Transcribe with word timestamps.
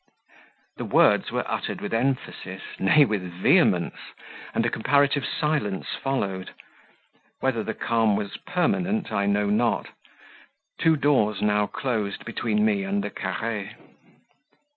The 0.77 0.85
words 0.85 1.29
were 1.31 1.47
uttered 1.47 1.79
with 1.79 1.93
emphasis 1.93 2.63
nay, 2.79 3.05
with 3.05 3.21
vehemence 3.21 3.93
and 4.51 4.65
a 4.65 4.69
comparative 4.71 5.27
silence 5.27 5.89
followed; 5.93 6.55
whether 7.39 7.61
the 7.63 7.75
calm 7.75 8.15
was 8.15 8.37
permanent, 8.37 9.11
I 9.11 9.27
know 9.27 9.51
not; 9.51 9.89
two 10.79 10.95
doors 10.97 11.39
now 11.43 11.67
closed 11.67 12.25
between 12.25 12.65
me 12.65 12.83
and 12.83 13.03
the 13.03 13.11
CARRE. 13.11 13.75